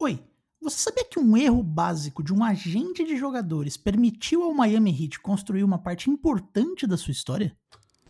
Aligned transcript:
Oi, 0.00 0.16
você 0.62 0.78
sabia 0.78 1.04
que 1.04 1.18
um 1.18 1.36
erro 1.36 1.60
básico 1.60 2.22
de 2.22 2.32
um 2.32 2.44
agente 2.44 3.04
de 3.04 3.16
jogadores 3.16 3.76
permitiu 3.76 4.44
ao 4.44 4.54
Miami 4.54 4.92
Heat 4.92 5.18
construir 5.18 5.64
uma 5.64 5.76
parte 5.76 6.08
importante 6.08 6.86
da 6.86 6.96
sua 6.96 7.10
história? 7.10 7.52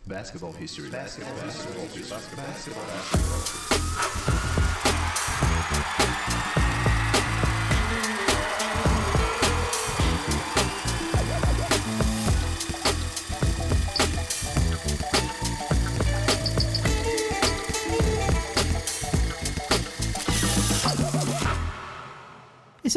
Basketball 0.05 0.53
history. 0.61 0.91
Basketball, 0.91 1.33
basketball, 1.33 1.87
basketball, 1.87 2.45
basketball. 2.45 3.69
Esse 4.29 4.38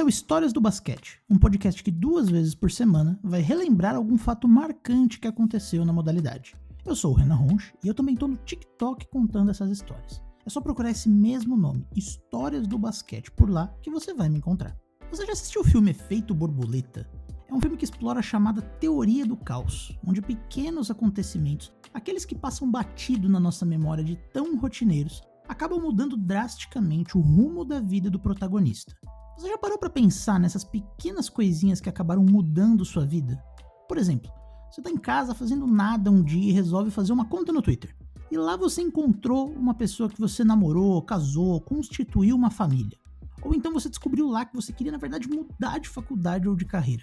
é 0.03 0.05
o 0.05 0.09
Histórias 0.09 0.53
do 0.53 0.61
Basquete, 0.61 1.21
um 1.31 1.39
podcast 1.39 1.81
que 1.81 1.91
duas 1.93 2.29
vezes 2.29 2.57
por 2.57 2.73
semana 2.73 3.21
vai 3.23 3.41
relembrar 3.41 3.95
algum 3.95 4.19
fato 4.19 4.49
marcante 4.49 5.21
que 5.21 5.29
aconteceu 5.29 5.85
na 5.85 5.93
modalidade. 5.93 6.57
Eu 6.85 6.97
sou 6.97 7.13
o 7.13 7.15
Renan 7.15 7.37
Ronch 7.37 7.73
e 7.85 7.87
eu 7.87 7.95
também 7.95 8.15
estou 8.15 8.29
no 8.29 8.37
TikTok 8.37 9.07
contando 9.07 9.53
essas 9.53 9.71
histórias. 9.71 10.21
É 10.45 10.51
só 10.51 10.61
procurar 10.61 10.91
esse 10.91 11.09
mesmo 11.09 11.57
nome, 11.57 11.87
Histórias 11.95 12.67
do 12.67 12.77
Basquete, 12.77 13.31
por 13.31 13.49
lá 13.49 13.73
que 13.81 13.93
você 13.93 14.13
vai 14.13 14.29
me 14.29 14.39
encontrar. 14.39 14.77
Você 15.09 15.25
já 15.25 15.35
assistiu 15.35 15.61
o 15.61 15.65
filme 15.65 15.93
Efeito 15.93 16.35
Borboleta? 16.35 17.09
É 17.49 17.55
um 17.55 17.61
filme 17.61 17.77
que 17.77 17.85
explora 17.85 18.19
a 18.19 18.23
chamada 18.23 18.61
teoria 18.61 19.25
do 19.25 19.37
caos, 19.37 19.97
onde 20.05 20.21
pequenos 20.21 20.91
acontecimentos, 20.91 21.73
aqueles 21.95 22.25
que 22.25 22.35
passam 22.35 22.69
batido 22.69 23.29
na 23.29 23.39
nossa 23.39 23.65
memória 23.65 24.03
de 24.03 24.17
tão 24.33 24.57
rotineiros, 24.59 25.23
acabam 25.49 25.81
mudando 25.81 26.17
drasticamente 26.17 27.17
o 27.17 27.21
rumo 27.21 27.65
da 27.65 27.79
vida 27.79 28.11
do 28.11 28.19
protagonista. 28.19 28.97
Você 29.37 29.49
já 29.49 29.59
parou 29.59 29.79
para 29.79 29.91
pensar 29.91 30.39
nessas 30.39 30.63
pequenas 30.63 31.29
coisinhas 31.29 31.81
que 31.81 31.89
acabaram 31.89 32.23
mudando 32.23 32.85
sua 32.85 33.05
vida? 33.05 33.43
Por 33.89 33.99
exemplo, 33.99 34.31
você 34.71 34.81
está 34.81 34.91
em 34.91 34.97
casa 34.97 35.35
fazendo 35.35 35.67
nada 35.67 36.11
um 36.11 36.23
dia 36.23 36.51
e 36.51 36.53
resolve 36.53 36.91
fazer 36.91 37.13
uma 37.13 37.25
conta 37.25 37.53
no 37.53 37.63
Twitter. 37.63 37.97
E 38.31 38.37
lá 38.37 38.57
você 38.57 38.81
encontrou 38.83 39.51
uma 39.51 39.75
pessoa 39.75 40.09
que 40.09 40.21
você 40.21 40.45
namorou, 40.45 41.03
casou, 41.03 41.61
constituiu 41.61 42.37
uma 42.37 42.51
família. 42.51 42.97
Ou 43.43 43.55
então 43.55 43.73
você 43.73 43.89
descobriu 43.89 44.29
lá 44.29 44.45
que 44.45 44.55
você 44.55 44.73
queria, 44.73 44.93
na 44.93 44.99
verdade, 44.99 45.29
mudar 45.29 45.79
de 45.79 45.89
faculdade 45.89 46.49
ou 46.49 46.55
de 46.55 46.65
carreira. 46.65 47.03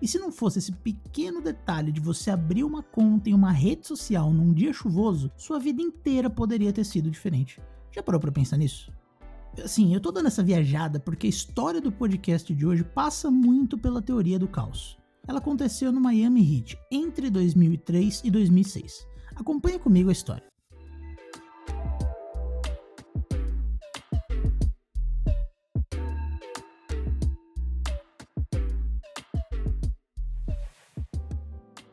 E 0.00 0.06
se 0.06 0.18
não 0.18 0.30
fosse 0.30 0.58
esse 0.58 0.70
pequeno 0.70 1.40
detalhe 1.40 1.90
de 1.90 2.00
você 2.00 2.30
abrir 2.30 2.62
uma 2.62 2.82
conta 2.82 3.30
em 3.30 3.34
uma 3.34 3.50
rede 3.50 3.86
social 3.86 4.32
num 4.32 4.52
dia 4.52 4.72
chuvoso, 4.72 5.32
sua 5.36 5.58
vida 5.58 5.82
inteira 5.82 6.30
poderia 6.30 6.72
ter 6.72 6.84
sido 6.84 7.10
diferente. 7.10 7.60
Já 7.90 8.02
parou 8.02 8.20
para 8.20 8.30
pensar 8.30 8.56
nisso? 8.56 8.92
Assim, 9.64 9.94
eu 9.94 10.00
tô 10.00 10.10
dando 10.10 10.26
essa 10.26 10.42
viajada 10.42 10.98
porque 11.00 11.26
a 11.26 11.30
história 11.30 11.80
do 11.80 11.92
podcast 11.92 12.52
de 12.54 12.66
hoje 12.66 12.84
passa 12.84 13.30
muito 13.30 13.76
pela 13.76 14.02
teoria 14.02 14.38
do 14.38 14.48
caos. 14.48 14.98
Ela 15.26 15.38
aconteceu 15.38 15.92
no 15.92 16.00
Miami 16.00 16.40
Heat 16.40 16.78
entre 16.90 17.30
2003 17.30 18.22
e 18.24 18.30
2006. 18.30 19.06
Acompanhe 19.36 19.78
comigo 19.78 20.08
a 20.08 20.12
história. 20.12 20.42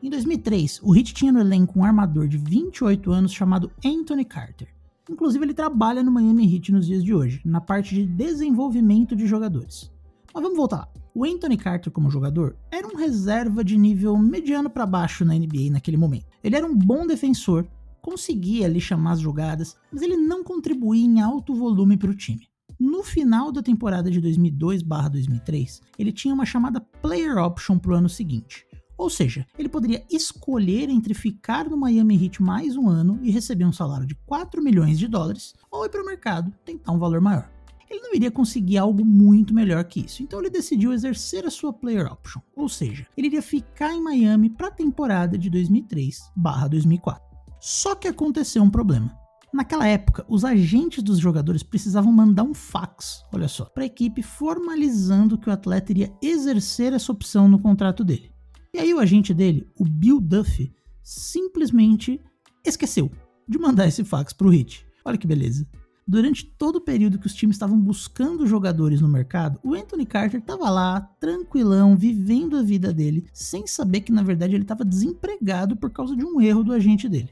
Em 0.02 0.08
2003, 0.08 0.80
o 0.82 0.94
Heat 0.94 1.14
tinha 1.14 1.32
no 1.32 1.40
elenco 1.40 1.78
um 1.78 1.84
armador 1.84 2.28
de 2.28 2.38
28 2.38 3.10
anos 3.10 3.32
chamado 3.32 3.72
Anthony 3.84 4.24
Carter. 4.24 4.75
Inclusive, 5.08 5.44
ele 5.44 5.54
trabalha 5.54 6.02
no 6.02 6.10
Miami 6.10 6.52
Heat 6.52 6.72
nos 6.72 6.86
dias 6.86 7.04
de 7.04 7.14
hoje, 7.14 7.40
na 7.44 7.60
parte 7.60 7.94
de 7.94 8.06
desenvolvimento 8.06 9.14
de 9.14 9.26
jogadores. 9.26 9.90
Mas 10.34 10.42
vamos 10.42 10.56
voltar 10.56 10.78
lá. 10.78 10.88
O 11.14 11.24
Anthony 11.24 11.56
Carter, 11.56 11.90
como 11.90 12.10
jogador, 12.10 12.56
era 12.70 12.86
um 12.86 12.96
reserva 12.96 13.64
de 13.64 13.78
nível 13.78 14.18
mediano 14.18 14.68
para 14.68 14.84
baixo 14.84 15.24
na 15.24 15.34
NBA 15.34 15.70
naquele 15.70 15.96
momento. 15.96 16.26
Ele 16.44 16.56
era 16.56 16.66
um 16.66 16.76
bom 16.76 17.06
defensor, 17.06 17.66
conseguia 18.02 18.66
ali 18.66 18.80
chamar 18.80 19.12
as 19.12 19.20
jogadas, 19.20 19.76
mas 19.90 20.02
ele 20.02 20.16
não 20.16 20.44
contribuía 20.44 21.06
em 21.06 21.20
alto 21.20 21.54
volume 21.54 21.96
para 21.96 22.10
o 22.10 22.14
time. 22.14 22.46
No 22.78 23.02
final 23.02 23.50
da 23.50 23.62
temporada 23.62 24.10
de 24.10 24.20
2002/2003, 24.20 25.80
ele 25.98 26.12
tinha 26.12 26.34
uma 26.34 26.44
chamada 26.44 26.80
player 27.00 27.38
option 27.38 27.78
para 27.78 27.92
o 27.92 27.94
ano 27.94 28.08
seguinte, 28.08 28.66
ou 28.96 29.10
seja, 29.10 29.46
ele 29.58 29.68
poderia 29.68 30.04
escolher 30.10 30.88
entre 30.88 31.14
ficar 31.14 31.68
no 31.68 31.76
Miami 31.76 32.24
Heat 32.24 32.42
mais 32.42 32.76
um 32.76 32.88
ano 32.88 33.18
e 33.22 33.30
receber 33.30 33.64
um 33.64 33.72
salário 33.72 34.06
de 34.06 34.14
4 34.26 34.62
milhões 34.62 34.98
de 34.98 35.06
dólares, 35.06 35.54
ou 35.70 35.84
ir 35.84 35.88
para 35.88 36.02
o 36.02 36.06
mercado 36.06 36.52
tentar 36.64 36.92
um 36.92 36.98
valor 36.98 37.20
maior. 37.20 37.50
Ele 37.88 38.00
não 38.00 38.14
iria 38.14 38.30
conseguir 38.30 38.78
algo 38.78 39.04
muito 39.04 39.54
melhor 39.54 39.84
que 39.84 40.00
isso, 40.00 40.22
então 40.22 40.40
ele 40.40 40.50
decidiu 40.50 40.92
exercer 40.92 41.46
a 41.46 41.50
sua 41.50 41.72
player 41.72 42.10
option, 42.10 42.40
ou 42.56 42.68
seja, 42.68 43.06
ele 43.16 43.28
iria 43.28 43.42
ficar 43.42 43.92
em 43.92 44.02
Miami 44.02 44.50
para 44.50 44.68
a 44.68 44.72
temporada 44.72 45.38
de 45.38 45.48
2003/2004. 45.50 47.20
Só 47.60 47.94
que 47.94 48.08
aconteceu 48.08 48.62
um 48.62 48.70
problema. 48.70 49.16
Naquela 49.52 49.86
época, 49.86 50.26
os 50.28 50.44
agentes 50.44 51.02
dos 51.02 51.18
jogadores 51.18 51.62
precisavam 51.62 52.12
mandar 52.12 52.42
um 52.42 52.52
fax, 52.52 53.22
olha 53.32 53.48
só, 53.48 53.64
para 53.64 53.84
a 53.84 53.86
equipe 53.86 54.22
formalizando 54.22 55.38
que 55.38 55.48
o 55.48 55.52
atleta 55.52 55.92
iria 55.92 56.12
exercer 56.20 56.92
essa 56.92 57.12
opção 57.12 57.48
no 57.48 57.58
contrato 57.58 58.04
dele. 58.04 58.35
E 58.76 58.78
aí 58.78 58.92
o 58.92 59.00
agente 59.00 59.32
dele, 59.32 59.66
o 59.74 59.86
Bill 59.86 60.20
Duffy, 60.20 60.70
simplesmente 61.02 62.20
esqueceu 62.62 63.10
de 63.48 63.58
mandar 63.58 63.88
esse 63.88 64.04
fax 64.04 64.34
pro 64.34 64.50
Hit. 64.50 64.86
Olha 65.02 65.16
que 65.16 65.26
beleza. 65.26 65.66
Durante 66.06 66.44
todo 66.44 66.76
o 66.76 66.80
período 66.82 67.18
que 67.18 67.26
os 67.26 67.34
times 67.34 67.56
estavam 67.56 67.80
buscando 67.80 68.46
jogadores 68.46 69.00
no 69.00 69.08
mercado, 69.08 69.58
o 69.64 69.72
Anthony 69.72 70.04
Carter 70.04 70.40
estava 70.40 70.68
lá, 70.68 71.00
tranquilão, 71.18 71.96
vivendo 71.96 72.54
a 72.54 72.62
vida 72.62 72.92
dele, 72.92 73.24
sem 73.32 73.66
saber 73.66 74.02
que 74.02 74.12
na 74.12 74.22
verdade 74.22 74.54
ele 74.54 74.64
estava 74.64 74.84
desempregado 74.84 75.74
por 75.74 75.88
causa 75.90 76.14
de 76.14 76.22
um 76.22 76.38
erro 76.38 76.62
do 76.62 76.74
agente 76.74 77.08
dele. 77.08 77.30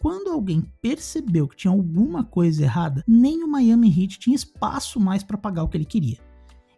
Quando 0.00 0.30
alguém 0.30 0.64
percebeu 0.80 1.48
que 1.48 1.56
tinha 1.56 1.72
alguma 1.72 2.22
coisa 2.22 2.62
errada, 2.62 3.02
nem 3.04 3.42
o 3.42 3.48
Miami 3.48 3.88
Heat 3.88 4.20
tinha 4.20 4.36
espaço 4.36 5.00
mais 5.00 5.24
para 5.24 5.36
pagar 5.36 5.64
o 5.64 5.68
que 5.68 5.76
ele 5.76 5.84
queria. 5.84 6.18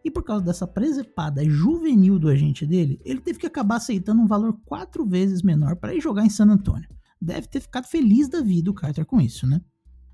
E 0.04 0.10
por 0.10 0.22
causa 0.22 0.44
dessa 0.44 0.66
presepada 0.66 1.48
juvenil 1.48 2.18
do 2.18 2.28
agente 2.28 2.66
dele, 2.66 3.00
ele 3.04 3.20
teve 3.20 3.38
que 3.38 3.46
acabar 3.46 3.76
aceitando 3.76 4.20
um 4.20 4.26
valor 4.26 4.60
quatro 4.66 5.06
vezes 5.06 5.42
menor 5.42 5.76
para 5.76 5.94
ir 5.94 6.00
jogar 6.00 6.26
em 6.26 6.30
San 6.30 6.50
Antonio. 6.50 6.88
Deve 7.20 7.48
ter 7.48 7.60
ficado 7.60 7.86
feliz 7.86 8.28
da 8.28 8.42
vida 8.42 8.70
o 8.70 8.74
Carter 8.74 9.06
com 9.06 9.20
isso, 9.20 9.46
né? 9.46 9.62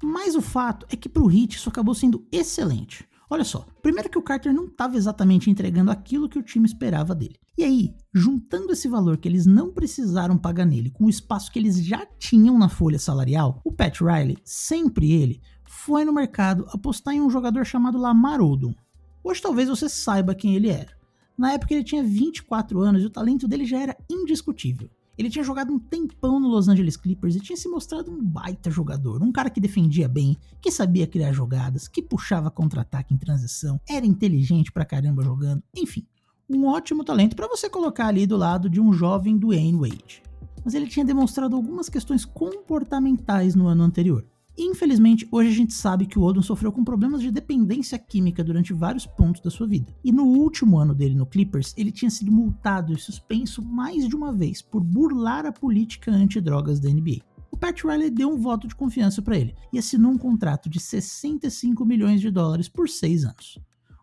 Mas 0.03 0.34
o 0.34 0.41
fato 0.41 0.87
é 0.91 0.97
que 0.97 1.09
para 1.09 1.23
o 1.23 1.31
isso 1.31 1.69
acabou 1.69 1.95
sendo 1.95 2.25
excelente. 2.31 3.05
Olha 3.28 3.45
só, 3.45 3.67
primeiro 3.83 4.09
que 4.09 4.19
o 4.19 4.23
Carter 4.23 4.53
não 4.53 4.65
estava 4.65 4.97
exatamente 4.97 5.51
entregando 5.51 5.91
aquilo 5.91 6.28
que 6.28 6.39
o 6.39 6.43
time 6.43 6.67
esperava 6.67 7.15
dele. 7.15 7.37
E 7.57 7.62
aí, 7.62 7.95
juntando 8.12 8.72
esse 8.72 8.89
valor 8.89 9.19
que 9.19 9.28
eles 9.28 9.45
não 9.45 9.72
precisaram 9.72 10.39
pagar 10.39 10.65
nele 10.65 10.91
com 10.91 11.05
o 11.05 11.11
espaço 11.11 11.53
que 11.53 11.59
eles 11.59 11.84
já 11.84 12.07
tinham 12.19 12.59
na 12.59 12.69
folha 12.69 12.99
salarial, 12.99 13.61
o 13.65 13.71
Pat 13.71 14.01
Riley, 14.01 14.39
sempre 14.45 15.12
ele, 15.12 15.41
foi 15.65 16.05
no 16.05 16.12
mercado 16.12 16.67
apostar 16.71 17.15
em 17.15 17.21
um 17.21 17.31
jogador 17.31 17.65
chamado 17.65 17.99
Lamar 17.99 18.41
Odom. 18.41 18.75
Hoje 19.22 19.42
talvez 19.42 19.69
você 19.69 19.88
saiba 19.88 20.34
quem 20.34 20.54
ele 20.54 20.69
era. 20.69 20.92
Na 21.36 21.53
época 21.53 21.75
ele 21.75 21.84
tinha 21.84 22.03
24 22.03 22.81
anos 22.81 23.03
e 23.03 23.06
o 23.06 23.10
talento 23.10 23.47
dele 23.47 23.64
já 23.64 23.78
era 23.81 23.97
indiscutível. 24.08 24.91
Ele 25.16 25.28
tinha 25.28 25.44
jogado 25.44 25.70
um 25.70 25.78
tempão 25.78 26.41
no 26.41 26.48
Los 26.48 26.69
Angeles 26.69 26.97
Clippers 26.97 27.36
e 27.36 27.41
tinha 27.41 27.56
se 27.56 27.69
mostrado 27.69 28.10
um 28.10 28.25
baita 28.25 28.70
jogador, 28.70 29.22
um 29.22 29.30
cara 29.30 29.50
que 29.50 29.60
defendia 29.60 30.09
bem, 30.09 30.36
que 30.62 30.70
sabia 30.70 31.06
criar 31.06 31.32
jogadas, 31.32 31.86
que 31.86 32.00
puxava 32.00 32.50
contra-ataque 32.50 33.12
em 33.12 33.19
transição, 33.19 33.78
era 33.86 34.06
inteligente 34.06 34.72
pra 34.72 34.84
caramba 34.84 35.22
jogando, 35.22 35.62
enfim, 35.76 36.06
um 36.48 36.66
ótimo 36.66 37.04
talento 37.04 37.36
para 37.36 37.47
você 37.47 37.69
colocar 37.69 38.06
ali 38.06 38.26
do 38.26 38.36
lado 38.36 38.70
de 38.70 38.80
um 38.80 38.92
jovem 38.94 39.36
Dwayne 39.36 39.78
Wade. 39.78 40.22
Mas 40.64 40.75
ele 40.75 40.86
tinha 40.86 41.04
demonstrado 41.04 41.54
algumas 41.54 41.88
questões 41.88 42.25
comportamentais 42.25 43.54
no 43.54 43.66
ano 43.66 43.82
anterior. 43.82 44.26
Infelizmente, 44.62 45.26
hoje 45.32 45.48
a 45.48 45.54
gente 45.54 45.72
sabe 45.72 46.04
que 46.04 46.19
o 46.19 46.22
Odom 46.22 46.43
sofreu 46.43 46.71
com 46.71 46.84
problemas 46.84 47.22
de 47.22 47.31
dependência 47.31 47.98
química 47.98 48.44
durante 48.44 48.75
vários 48.75 49.06
pontos 49.06 49.41
da 49.41 49.48
sua 49.48 49.66
vida. 49.66 49.91
E 50.04 50.12
no 50.12 50.24
último 50.24 50.78
ano 50.78 50.95
dele 50.95 51.15
no 51.15 51.24
Clippers, 51.24 51.72
ele 51.78 51.91
tinha 51.91 52.10
sido 52.10 52.30
multado 52.30 52.92
e 52.92 53.01
suspenso 53.01 53.62
mais 53.62 54.07
de 54.07 54.15
uma 54.15 54.34
vez 54.34 54.60
por 54.60 54.84
burlar 54.84 55.47
a 55.47 55.53
política 55.53 56.10
antidrogas 56.10 56.78
da 56.78 56.91
NBA. 56.91 57.22
O 57.51 57.57
Pat 57.57 57.83
Riley 57.83 58.10
deu 58.10 58.28
um 58.28 58.36
voto 58.36 58.68
de 58.68 58.74
confiança 58.74 59.22
para 59.22 59.39
ele 59.39 59.54
e 59.72 59.78
assinou 59.78 60.12
um 60.12 60.18
contrato 60.18 60.68
de 60.68 60.78
65 60.78 61.83
milhões 61.86 62.21
de 62.21 62.30
dólares 62.30 62.68
por 62.68 62.86
seis 62.86 63.24
anos. 63.24 63.59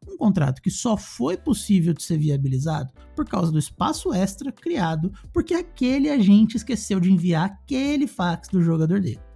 Um 0.09 0.18
contrato 0.18 0.59
que 0.59 0.71
só 0.71 0.98
foi 0.98 1.38
possível 1.38 1.94
de 1.94 2.01
ser 2.01 2.18
viabilizado 2.18 2.92
por 3.15 3.30
causa 3.30 3.51
do 3.51 3.59
espaço 3.59 4.12
extra 4.12 4.51
criado 4.51 5.12
porque 5.31 5.54
aquele 5.54 6.09
agente 6.09 6.57
esqueceu 6.57 7.00
de 7.00 7.12
enviar 7.12 7.45
aquele 7.45 8.07
fax 8.07 8.48
do 8.48 8.59
jogador 8.59 9.00
dele. 9.00 9.26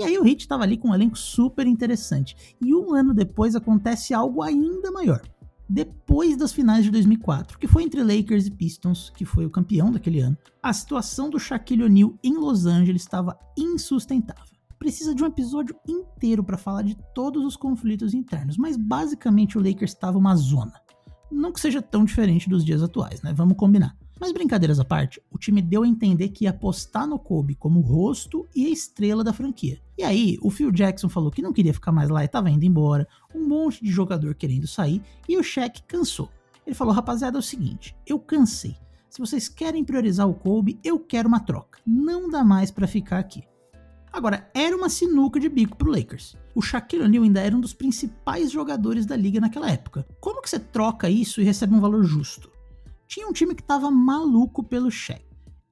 E 0.00 0.02
aí 0.04 0.18
o 0.18 0.26
Heat 0.26 0.40
estava 0.40 0.62
ali 0.62 0.78
com 0.78 0.88
um 0.88 0.94
elenco 0.94 1.18
super 1.18 1.66
interessante. 1.66 2.34
E 2.60 2.74
um 2.74 2.94
ano 2.94 3.12
depois 3.12 3.54
acontece 3.54 4.14
algo 4.14 4.42
ainda 4.42 4.90
maior. 4.90 5.20
Depois 5.68 6.36
das 6.36 6.52
finais 6.52 6.84
de 6.84 6.90
2004, 6.90 7.58
que 7.58 7.68
foi 7.68 7.84
entre 7.84 8.02
Lakers 8.02 8.46
e 8.46 8.50
Pistons, 8.50 9.12
que 9.14 9.24
foi 9.24 9.46
o 9.46 9.50
campeão 9.50 9.92
daquele 9.92 10.20
ano, 10.20 10.36
a 10.62 10.72
situação 10.72 11.30
do 11.30 11.38
Shaquille 11.38 11.84
O'Neal 11.84 12.14
em 12.24 12.34
Los 12.34 12.66
Angeles 12.66 13.02
estava 13.02 13.38
insustentável. 13.56 14.44
precisa 14.78 15.14
de 15.14 15.22
um 15.22 15.26
episódio 15.26 15.76
inteiro 15.86 16.42
para 16.42 16.56
falar 16.56 16.80
de 16.82 16.96
todos 17.14 17.44
os 17.44 17.54
conflitos 17.54 18.14
internos, 18.14 18.56
mas 18.56 18.78
basicamente 18.78 19.58
o 19.58 19.62
Lakers 19.62 19.92
estava 19.92 20.16
uma 20.16 20.34
zona. 20.34 20.72
Não 21.30 21.52
que 21.52 21.60
seja 21.60 21.82
tão 21.82 22.06
diferente 22.06 22.48
dos 22.48 22.64
dias 22.64 22.82
atuais, 22.82 23.20
né? 23.20 23.34
Vamos 23.34 23.56
combinar. 23.56 23.94
Mas 24.20 24.32
brincadeiras 24.32 24.78
à 24.78 24.84
parte, 24.84 25.18
o 25.30 25.38
time 25.38 25.62
deu 25.62 25.82
a 25.82 25.88
entender 25.88 26.28
que 26.28 26.44
ia 26.44 26.50
apostar 26.50 27.06
no 27.06 27.18
Kobe 27.18 27.54
como 27.54 27.80
rosto 27.80 28.46
e 28.54 28.66
a 28.66 28.68
estrela 28.68 29.24
da 29.24 29.32
franquia. 29.32 29.80
E 29.96 30.02
aí, 30.02 30.36
o 30.42 30.50
Phil 30.50 30.70
Jackson 30.70 31.08
falou 31.08 31.30
que 31.30 31.40
não 31.40 31.54
queria 31.54 31.72
ficar 31.72 31.90
mais 31.90 32.10
lá 32.10 32.20
e 32.22 32.26
estava 32.26 32.50
indo 32.50 32.64
embora, 32.64 33.08
um 33.34 33.48
monte 33.48 33.82
de 33.82 33.90
jogador 33.90 34.34
querendo 34.34 34.66
sair, 34.66 35.00
e 35.26 35.38
o 35.38 35.42
Shaq 35.42 35.82
cansou. 35.84 36.28
Ele 36.66 36.74
falou: 36.74 36.92
rapaziada, 36.92 37.38
é 37.38 37.40
o 37.40 37.42
seguinte, 37.42 37.96
eu 38.06 38.18
cansei. 38.18 38.76
Se 39.08 39.18
vocês 39.18 39.48
querem 39.48 39.82
priorizar 39.82 40.28
o 40.28 40.34
Kobe, 40.34 40.78
eu 40.84 41.00
quero 41.00 41.26
uma 41.26 41.40
troca. 41.40 41.80
Não 41.86 42.28
dá 42.28 42.44
mais 42.44 42.70
para 42.70 42.86
ficar 42.86 43.18
aqui. 43.18 43.42
Agora, 44.12 44.50
era 44.54 44.76
uma 44.76 44.90
sinuca 44.90 45.40
de 45.40 45.48
bico 45.48 45.76
pro 45.76 45.90
Lakers. 45.90 46.36
O 46.54 46.60
Shaquille 46.60 47.04
O'Neal 47.04 47.24
ainda 47.24 47.40
era 47.40 47.56
um 47.56 47.60
dos 47.60 47.72
principais 47.72 48.50
jogadores 48.50 49.06
da 49.06 49.16
liga 49.16 49.40
naquela 49.40 49.70
época. 49.70 50.06
Como 50.20 50.42
que 50.42 50.50
você 50.50 50.58
troca 50.58 51.08
isso 51.08 51.40
e 51.40 51.44
recebe 51.44 51.74
um 51.74 51.80
valor 51.80 52.04
justo? 52.04 52.50
Tinha 53.10 53.26
um 53.26 53.32
time 53.32 53.56
que 53.56 53.62
tava 53.64 53.90
maluco 53.90 54.62
pelo 54.62 54.88
Shaq. 54.88 55.24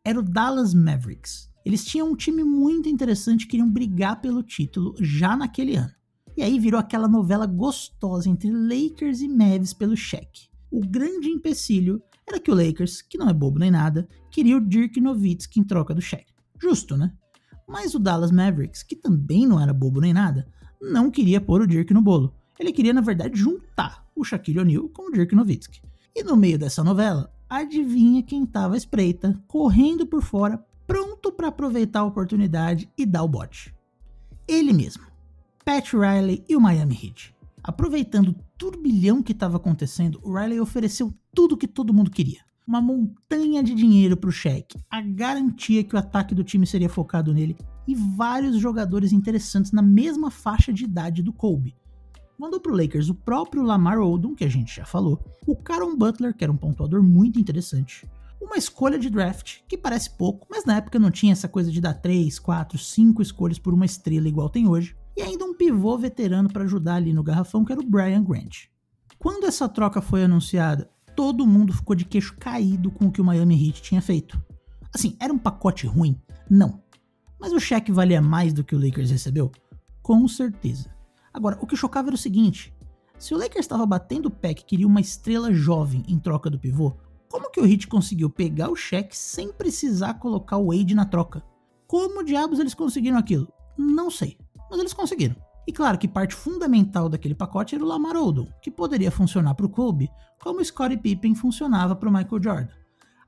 Era 0.05 0.19
o 0.19 0.25
Dallas 0.25 0.75
Mavericks. 0.75 1.49
Eles 1.65 1.85
tinham 1.85 2.11
um 2.11 2.17
time 2.17 2.43
muito 2.43 2.89
interessante, 2.89 3.47
queriam 3.47 3.71
brigar 3.71 4.21
pelo 4.21 4.43
título 4.43 4.93
já 4.99 5.37
naquele 5.37 5.77
ano. 5.77 5.93
E 6.37 6.43
aí 6.43 6.59
virou 6.59 6.81
aquela 6.81 7.07
novela 7.07 7.47
gostosa 7.47 8.29
entre 8.29 8.51
Lakers 8.51 9.21
e 9.21 9.29
Mavs 9.29 9.73
pelo 9.73 9.97
Shaq. 9.97 10.49
O 10.69 10.81
grande 10.81 11.29
empecilho 11.29 12.03
era 12.29 12.41
que 12.41 12.51
o 12.51 12.55
Lakers, 12.55 13.03
que 13.03 13.17
não 13.17 13.29
é 13.29 13.33
bobo 13.33 13.61
nem 13.61 13.71
nada, 13.71 14.09
queria 14.33 14.57
o 14.57 14.61
Dirk 14.61 15.01
Nowitzki 15.01 15.61
em 15.61 15.65
troca 15.65 15.95
do 15.95 16.01
Shaq. 16.01 16.27
Justo, 16.61 16.97
né? 16.97 17.13
Mas 17.69 17.95
o 17.95 18.01
Dallas 18.01 18.33
Mavericks, 18.33 18.83
que 18.83 18.97
também 18.97 19.47
não 19.47 19.61
era 19.61 19.73
bobo 19.73 20.01
nem 20.01 20.13
nada, 20.13 20.49
não 20.83 21.09
queria 21.09 21.41
pôr 21.41 21.61
o 21.61 21.69
Dirk 21.69 21.95
no 21.95 22.03
bolo. 22.03 22.35
Ele 22.59 22.73
queria, 22.73 22.93
na 22.93 23.01
verdade, 23.01 23.39
juntar 23.39 24.05
o 24.17 24.25
Shaquille 24.25 24.59
O'Neal 24.59 24.89
com 24.89 25.09
o 25.09 25.13
Dirk 25.13 25.37
Nowitzki. 25.37 25.81
E 26.15 26.23
no 26.23 26.37
meio 26.37 26.59
dessa 26.59 26.83
novela, 26.83 27.33
adivinha 27.49 28.23
quem 28.23 28.45
estava 28.45 28.77
espreita, 28.77 29.41
correndo 29.47 30.07
por 30.07 30.23
fora, 30.23 30.65
pronto 30.87 31.33
para 31.33 31.49
aproveitar 31.49 32.01
a 32.01 32.05
oportunidade 32.05 32.91
e 32.97 33.07
dar 33.07 33.23
o 33.23 33.29
bote? 33.29 33.75
Ele 34.47 34.73
mesmo, 34.73 35.05
Pat 35.65 35.93
Riley 35.93 36.45
e 36.49 36.57
o 36.57 36.61
Miami 36.61 36.95
Heat. 36.95 37.35
Aproveitando 37.63 38.29
o 38.29 38.37
turbilhão 38.57 39.23
que 39.23 39.33
estava 39.33 39.59
acontecendo, 39.59 40.21
o 40.23 40.35
Riley 40.35 40.61
ofereceu 40.61 41.13
tudo 41.35 41.57
que 41.57 41.69
todo 41.69 41.93
mundo 41.93 42.11
queria. 42.11 42.41
Uma 42.67 42.81
montanha 42.81 43.63
de 43.63 43.75
dinheiro 43.75 44.17
para 44.17 44.29
o 44.29 44.33
Shaq, 44.33 44.79
a 44.91 45.01
garantia 45.01 45.85
que 45.85 45.95
o 45.95 45.99
ataque 45.99 46.35
do 46.35 46.45
time 46.45 46.67
seria 46.67 46.89
focado 46.89 47.33
nele 47.33 47.57
e 47.87 47.95
vários 47.95 48.59
jogadores 48.59 49.13
interessantes 49.13 49.73
na 49.73 49.81
mesma 49.81 50.31
faixa 50.31 50.73
de 50.73 50.85
idade 50.85 51.23
do 51.23 51.33
Kobe, 51.33 51.75
mandou 52.39 52.61
para 52.61 52.73
o 52.73 52.77
Lakers 52.77 53.09
o 53.09 53.15
próprio 53.15 53.63
Lamar 53.63 53.99
Odom, 53.99 54.35
que 54.35 54.45
a 54.45 54.49
gente 54.49 54.77
já 54.77 54.85
falou, 54.85 55.19
o 55.47 55.57
Caron 55.57 55.97
Butler, 55.97 56.35
que 56.35 56.45
era 56.45 56.53
um 56.53 56.57
pontuador 56.57 57.03
muito 57.03 57.41
interessante, 57.41 58.09
uma 58.41 58.57
escolha 58.57 58.99
de 58.99 59.11
draft, 59.11 59.59
que 59.69 59.77
parece 59.77 60.11
pouco, 60.11 60.47
mas 60.49 60.65
na 60.65 60.77
época 60.77 60.99
não 60.99 61.11
tinha 61.11 61.33
essa 61.33 61.49
coisa 61.49 61.71
de 61.71 61.81
dar 61.81 61.95
3, 61.95 62.39
4, 62.39 62.79
5 62.79 63.21
escolhas 63.21 63.59
por 63.59 63.75
uma 63.75 63.85
estrela 63.85 64.29
igual 64.29 64.49
tem 64.49 64.69
hoje, 64.69 64.97
e 65.17 65.23
ainda 65.23 65.45
um 65.45 65.55
pivô 65.55 65.99
veterano 65.99 66.49
para 66.49 66.63
ajudar 66.63 66.95
ali 66.95 67.13
no 67.13 67.25
garrafão, 67.25 67.65
que 67.65 67.73
era 67.73 67.81
o 67.81 67.85
Brian 67.85 68.23
Grant. 68.23 68.67
Quando 69.19 69.47
essa 69.47 69.69
troca 69.69 70.01
foi 70.01 70.23
anunciada, 70.23 70.89
todo 71.17 71.47
mundo 71.47 71.73
ficou 71.73 71.97
de 71.97 72.05
queixo 72.05 72.37
caído 72.39 72.93
com 72.93 73.07
o 73.07 73.11
que 73.11 73.21
o 73.21 73.25
Miami 73.25 73.67
Heat 73.67 73.83
tinha 73.83 74.01
feito. 74.01 74.41
Assim, 74.95 75.17
era 75.19 75.33
um 75.33 75.39
pacote 75.39 75.87
ruim? 75.87 76.17
Não. 76.49 76.81
Mas 77.41 77.53
o 77.53 77.59
cheque 77.59 77.91
valia 77.91 78.23
mais 78.23 78.53
do 78.53 78.63
que 78.63 78.77
o 78.77 78.79
Lakers 78.81 79.11
recebeu? 79.11 79.51
Com 80.01 80.27
certeza. 80.29 80.89
Agora, 81.33 81.59
o 81.61 81.67
que 81.67 81.77
chocava 81.77 82.09
era 82.09 82.15
o 82.15 82.19
seguinte: 82.19 82.75
se 83.19 83.35
o 83.35 83.39
Lakers 83.39 83.65
estava 83.65 83.87
batendo 83.87 84.27
o 84.27 84.31
pé 84.31 84.55
que 84.55 84.65
queria 84.65 84.87
uma 84.87 85.01
estrela 85.01 85.53
jovem 85.53 86.03
em 86.09 86.19
troca 86.19 86.49
do 86.49 86.59
pivô, 86.59 86.97
como 87.29 87.51
que 87.51 87.61
o 87.61 87.67
Heat 87.67 87.87
conseguiu 87.87 88.31
pegar 88.31 88.71
o 88.71 88.77
cheque 88.77 89.17
sem 89.17 89.53
precisar 89.53 90.15
colocar 90.15 90.57
o 90.57 90.69
Wade 90.69 90.95
na 90.95 91.05
troca? 91.05 91.43
Como 91.87 92.25
diabos 92.25 92.59
eles 92.59 92.75
conseguiram 92.75 93.19
aquilo? 93.19 93.53
Não 93.77 94.11
sei, 94.11 94.39
mas 94.71 94.79
eles 94.79 94.93
conseguiram. 94.93 95.37
E 95.67 95.73
claro 95.73 95.99
que 95.99 96.09
parte 96.09 96.35
fundamental 96.35 97.09
daquele 97.09 97.35
pacote 97.35 97.75
era 97.75 97.85
o 97.85 97.87
Lamar 97.87 98.17
Odom, 98.17 98.47
que 98.63 98.71
poderia 98.71 99.11
funcionar 99.11 99.55
para 99.55 99.67
o 99.67 99.69
Kobe 99.69 100.09
como 100.43 100.61
o 100.61 100.65
Scottie 100.65 100.97
Pippen 100.97 101.35
funcionava 101.35 101.95
para 101.95 102.09
o 102.09 102.13
Michael 102.13 102.43
Jordan. 102.43 102.75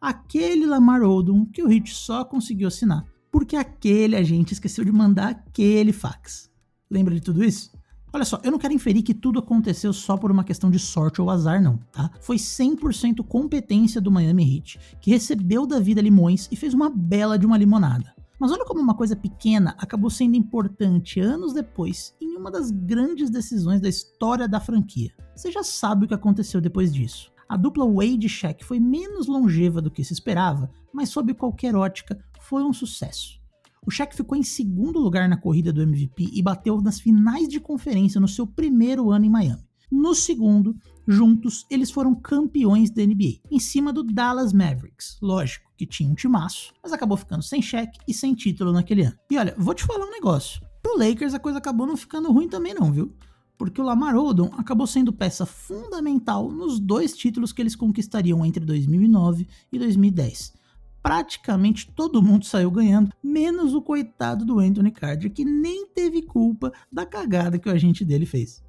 Aquele 0.00 0.64
Lamar 0.64 1.03
Odom 1.03 1.44
que 1.44 1.62
o 1.62 1.70
Heat 1.70 1.93
só 1.94 2.25
conseguiu 2.25 2.69
assinar 2.69 3.05
porque 3.31 3.56
aquele 3.56 4.17
agente 4.17 4.53
esqueceu 4.53 4.85
de 4.85 4.93
mandar 4.93 5.29
aquele 5.29 5.93
fax. 5.93 6.50
Lembra 6.91 7.14
de 7.14 7.20
tudo 7.20 7.44
isso? 7.44 7.70
Olha 8.12 8.25
só, 8.25 8.41
eu 8.43 8.51
não 8.51 8.59
quero 8.59 8.75
inferir 8.75 9.03
que 9.03 9.15
tudo 9.15 9.39
aconteceu 9.39 9.93
só 9.93 10.17
por 10.17 10.33
uma 10.33 10.43
questão 10.43 10.69
de 10.69 10.81
sorte 10.81 11.23
ou 11.23 11.31
azar, 11.31 11.62
não, 11.62 11.77
tá? 11.93 12.11
Foi 12.21 12.37
100% 12.37 13.25
competência 13.25 14.01
do 14.01 14.11
Miami 14.11 14.57
Heat, 14.57 14.81
que 15.01 15.11
recebeu 15.11 15.65
da 15.65 15.79
vida 15.79 16.01
limões 16.01 16.49
e 16.51 16.57
fez 16.57 16.75
uma 16.75 16.91
bela 16.91 17.39
de 17.39 17.47
uma 17.47 17.57
limonada. 17.57 18.12
Mas 18.39 18.51
olha 18.51 18.65
como 18.65 18.81
uma 18.81 18.95
coisa 18.95 19.15
pequena 19.15 19.77
acabou 19.79 20.11
sendo 20.11 20.35
importante 20.35 21.21
anos 21.21 21.53
depois 21.53 22.15
em 22.21 22.37
uma 22.37 22.51
das 22.51 22.71
grandes 22.71 23.31
decisões 23.31 23.81
da 23.81 23.89
história 23.89 24.49
da 24.49 24.59
franquia. 24.59 25.13
Você 25.37 25.53
já 25.53 25.63
sabe 25.63 26.05
o 26.05 26.09
que 26.09 26.15
aconteceu 26.15 26.61
depois 26.61 26.93
disso. 26.93 27.31
A 27.49 27.56
dupla 27.56 27.85
Wade 27.85 28.29
Shaq 28.29 28.65
foi 28.65 28.81
menos 28.81 29.27
longeva 29.27 29.83
do 29.83 29.91
que 29.91 30.03
se 30.03 30.13
esperava, 30.13 30.71
mas 30.93 31.11
sob 31.11 31.35
qualquer 31.35 31.77
ótica 31.77 32.19
foi 32.41 32.63
um 32.63 32.73
sucesso. 32.73 33.40
O 33.87 33.91
Shaq 33.91 34.15
ficou 34.15 34.37
em 34.37 34.43
segundo 34.43 34.99
lugar 34.99 35.27
na 35.27 35.38
corrida 35.38 35.73
do 35.73 35.81
MVP 35.81 36.31
e 36.35 36.43
bateu 36.43 36.82
nas 36.82 37.00
finais 37.00 37.49
de 37.49 37.59
conferência 37.59 38.21
no 38.21 38.29
seu 38.29 38.47
primeiro 38.47 39.11
ano 39.11 39.25
em 39.25 39.31
Miami. 39.31 39.65
No 39.91 40.15
segundo, 40.15 40.77
juntos, 41.09 41.67
eles 41.71 41.91
foram 41.91 42.15
campeões 42.15 42.91
da 42.91 43.03
NBA, 43.03 43.41
em 43.50 43.59
cima 43.59 43.91
do 43.91 44.05
Dallas 44.05 44.53
Mavericks. 44.53 45.17
Lógico 45.23 45.71
que 45.79 45.87
tinha 45.87 46.11
um 46.11 46.15
timaço, 46.15 46.75
mas 46.82 46.93
acabou 46.93 47.17
ficando 47.17 47.43
sem 47.43 47.62
Shaq 47.62 47.99
e 48.06 48.12
sem 48.12 48.35
título 48.35 48.71
naquele 48.71 49.03
ano. 49.03 49.17
E 49.31 49.38
olha, 49.38 49.55
vou 49.56 49.75
te 49.75 49.85
falar 49.85 50.05
um 50.05 50.11
negócio. 50.11 50.61
Pro 50.82 50.99
Lakers 50.99 51.32
a 51.32 51.38
coisa 51.38 51.56
acabou 51.56 51.87
não 51.87 51.97
ficando 51.97 52.31
ruim 52.31 52.49
também 52.49 52.75
não, 52.75 52.93
viu? 52.93 53.17
Porque 53.56 53.81
o 53.81 53.85
Lamar 53.85 54.15
Odom 54.15 54.50
acabou 54.59 54.87
sendo 54.87 55.12
peça 55.12 55.47
fundamental 55.47 56.50
nos 56.50 56.79
dois 56.79 57.17
títulos 57.17 57.50
que 57.53 57.62
eles 57.62 57.75
conquistariam 57.75 58.44
entre 58.44 58.65
2009 58.65 59.49
e 59.73 59.79
2010 59.79 60.60
praticamente 61.02 61.91
todo 61.94 62.23
mundo 62.23 62.44
saiu 62.44 62.70
ganhando, 62.70 63.12
menos 63.23 63.75
o 63.75 63.82
coitado 63.82 64.44
do 64.44 64.58
Anthony 64.58 64.91
Carter, 64.91 65.32
que 65.32 65.44
nem 65.44 65.87
teve 65.87 66.23
culpa 66.23 66.73
da 66.93 67.06
cagada 67.06 67.58
que 67.58 67.69
o 67.69 67.73
agente 67.73 68.05
dele 68.05 68.26
fez. 68.26 68.62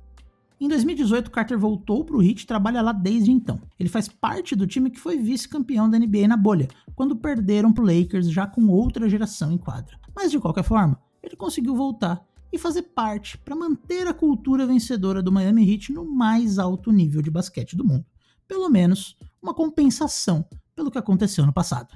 Em 0.59 0.67
2018, 0.67 1.31
Carter 1.31 1.57
voltou 1.57 2.05
para 2.05 2.15
o 2.15 2.21
Heat 2.21 2.43
e 2.43 2.45
trabalha 2.45 2.83
lá 2.83 2.91
desde 2.91 3.31
então. 3.31 3.59
Ele 3.79 3.89
faz 3.89 4.07
parte 4.07 4.55
do 4.55 4.67
time 4.67 4.91
que 4.91 4.99
foi 4.99 5.17
vice-campeão 5.17 5.89
da 5.89 5.97
NBA 5.97 6.27
na 6.27 6.37
bolha, 6.37 6.67
quando 6.95 7.15
perderam 7.15 7.73
para 7.73 7.83
Lakers 7.83 8.29
já 8.29 8.45
com 8.45 8.67
outra 8.67 9.09
geração 9.09 9.51
em 9.51 9.57
quadra. 9.57 9.97
Mas 10.15 10.29
de 10.29 10.39
qualquer 10.39 10.63
forma, 10.63 11.01
ele 11.23 11.35
conseguiu 11.35 11.75
voltar 11.75 12.23
e 12.53 12.59
fazer 12.59 12.83
parte 12.83 13.39
para 13.39 13.55
manter 13.55 14.05
a 14.05 14.13
cultura 14.13 14.67
vencedora 14.67 15.23
do 15.23 15.31
Miami 15.31 15.67
Heat 15.67 15.93
no 15.93 16.05
mais 16.05 16.59
alto 16.59 16.91
nível 16.91 17.23
de 17.23 17.31
basquete 17.31 17.75
do 17.75 17.83
mundo. 17.83 18.05
Pelo 18.47 18.69
menos 18.69 19.17
uma 19.41 19.55
compensação 19.55 20.45
pelo 20.75 20.91
que 20.91 20.97
aconteceu 20.97 21.43
no 21.43 21.53
passado. 21.53 21.95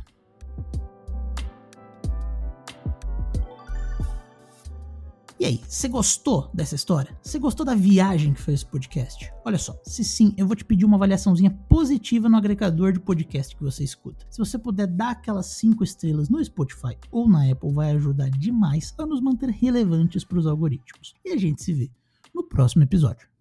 E 5.45 5.47
aí, 5.47 5.61
você 5.67 5.87
gostou 5.87 6.49
dessa 6.51 6.73
história? 6.73 7.15
Você 7.21 7.37
gostou 7.37 7.63
da 7.63 7.75
viagem 7.75 8.33
que 8.33 8.41
foi 8.41 8.55
esse 8.55 8.65
podcast? 8.65 9.31
Olha 9.45 9.59
só, 9.59 9.79
se 9.83 10.03
sim, 10.03 10.33
eu 10.35 10.47
vou 10.47 10.55
te 10.55 10.65
pedir 10.65 10.85
uma 10.85 10.97
avaliaçãozinha 10.97 11.51
positiva 11.69 12.27
no 12.27 12.35
agregador 12.35 12.91
de 12.91 12.99
podcast 12.99 13.55
que 13.55 13.61
você 13.61 13.83
escuta. 13.83 14.25
Se 14.31 14.39
você 14.39 14.57
puder 14.57 14.87
dar 14.87 15.11
aquelas 15.11 15.45
5 15.45 15.83
estrelas 15.83 16.29
no 16.29 16.43
Spotify 16.43 16.97
ou 17.11 17.29
na 17.29 17.47
Apple, 17.47 17.71
vai 17.71 17.91
ajudar 17.91 18.31
demais 18.31 18.91
a 18.97 19.05
nos 19.05 19.21
manter 19.21 19.51
relevantes 19.51 20.23
para 20.23 20.39
os 20.39 20.47
algoritmos. 20.47 21.13
E 21.23 21.29
a 21.29 21.37
gente 21.37 21.61
se 21.61 21.73
vê 21.73 21.91
no 22.33 22.41
próximo 22.43 22.81
episódio. 22.81 23.34